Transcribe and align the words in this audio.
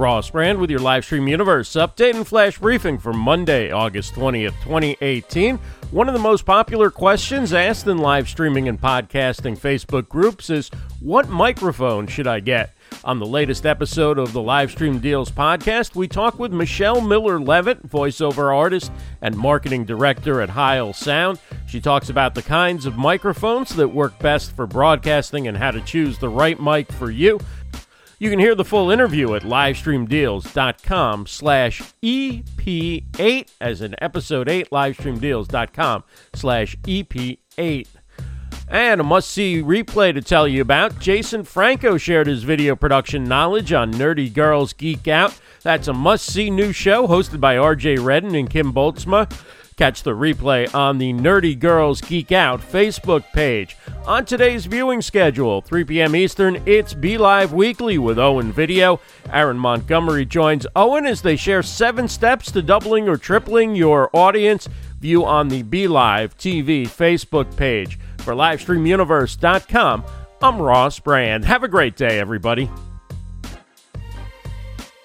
Ross 0.00 0.30
Brand 0.30 0.58
with 0.58 0.70
your 0.70 0.80
Livestream 0.80 1.28
Universe 1.28 1.72
update 1.74 2.14
and 2.14 2.26
flash 2.26 2.58
briefing 2.58 2.96
for 2.96 3.12
Monday, 3.12 3.70
August 3.70 4.14
20th, 4.14 4.54
2018. 4.62 5.58
One 5.90 6.08
of 6.08 6.14
the 6.14 6.20
most 6.20 6.46
popular 6.46 6.90
questions 6.90 7.52
asked 7.52 7.86
in 7.86 7.98
live 7.98 8.26
streaming 8.26 8.66
and 8.66 8.80
podcasting 8.80 9.58
Facebook 9.58 10.08
groups 10.08 10.48
is 10.48 10.70
What 11.00 11.28
microphone 11.28 12.06
should 12.06 12.26
I 12.26 12.40
get? 12.40 12.74
On 13.04 13.18
the 13.18 13.26
latest 13.26 13.66
episode 13.66 14.18
of 14.18 14.32
the 14.32 14.40
Livestream 14.40 15.00
Deals 15.00 15.30
podcast, 15.30 15.94
we 15.94 16.08
talk 16.08 16.38
with 16.38 16.52
Michelle 16.52 17.00
Miller 17.00 17.38
Levitt, 17.38 17.86
voiceover 17.86 18.54
artist 18.54 18.90
and 19.20 19.36
marketing 19.36 19.84
director 19.84 20.40
at 20.40 20.50
Heil 20.50 20.92
Sound. 20.92 21.38
She 21.66 21.80
talks 21.80 22.08
about 22.10 22.34
the 22.34 22.42
kinds 22.42 22.86
of 22.86 22.96
microphones 22.96 23.70
that 23.76 23.88
work 23.88 24.18
best 24.18 24.56
for 24.56 24.66
broadcasting 24.66 25.46
and 25.46 25.56
how 25.56 25.70
to 25.70 25.80
choose 25.82 26.18
the 26.18 26.28
right 26.28 26.60
mic 26.60 26.90
for 26.90 27.10
you. 27.10 27.38
You 28.20 28.28
can 28.28 28.38
hear 28.38 28.54
the 28.54 28.66
full 28.66 28.90
interview 28.90 29.34
at 29.34 29.44
livestreamdeals.com 29.44 31.26
slash 31.26 31.80
EP8 32.02 33.48
as 33.58 33.80
in 33.80 33.94
episode 33.96 34.46
8, 34.46 34.68
livestreamdeals.com 34.68 36.04
slash 36.34 36.76
EP8. 36.76 37.86
And 38.68 39.00
a 39.00 39.04
must 39.04 39.30
see 39.30 39.62
replay 39.62 40.12
to 40.12 40.20
tell 40.20 40.46
you 40.46 40.60
about. 40.60 41.00
Jason 41.00 41.44
Franco 41.44 41.96
shared 41.96 42.26
his 42.26 42.42
video 42.42 42.76
production 42.76 43.24
knowledge 43.24 43.72
on 43.72 43.90
Nerdy 43.94 44.30
Girls 44.30 44.74
Geek 44.74 45.08
Out. 45.08 45.40
That's 45.62 45.88
a 45.88 45.94
must 45.94 46.26
see 46.26 46.50
new 46.50 46.72
show 46.74 47.08
hosted 47.08 47.40
by 47.40 47.56
RJ 47.56 48.04
Redden 48.04 48.34
and 48.34 48.50
Kim 48.50 48.70
Bultsma. 48.74 49.32
Catch 49.78 50.02
the 50.02 50.14
replay 50.14 50.72
on 50.74 50.98
the 50.98 51.14
Nerdy 51.14 51.58
Girls 51.58 52.02
Geek 52.02 52.32
Out 52.32 52.60
Facebook 52.60 53.24
page. 53.32 53.78
On 54.06 54.24
today's 54.24 54.66
viewing 54.66 55.02
schedule, 55.02 55.60
3 55.60 55.84
p.m. 55.84 56.16
Eastern, 56.16 56.60
it's 56.66 56.94
BeLive 56.94 57.52
Weekly 57.52 57.98
with 57.98 58.18
Owen 58.18 58.50
Video. 58.50 58.98
Aaron 59.30 59.58
Montgomery 59.58 60.24
joins 60.24 60.66
Owen 60.74 61.06
as 61.06 61.22
they 61.22 61.36
share 61.36 61.62
seven 61.62 62.08
steps 62.08 62.50
to 62.52 62.62
doubling 62.62 63.08
or 63.08 63.16
tripling 63.16 63.76
your 63.76 64.10
audience. 64.12 64.68
View 65.00 65.24
on 65.24 65.48
the 65.48 65.62
BeLive 65.62 66.34
TV 66.36 66.84
Facebook 66.84 67.54
page. 67.56 67.98
For 68.18 68.34
LivestreamUniverse.com, 68.34 70.04
I'm 70.42 70.60
Ross 70.60 70.98
Brand. 70.98 71.44
Have 71.44 71.62
a 71.62 71.68
great 71.68 71.94
day, 71.94 72.18
everybody. 72.18 72.68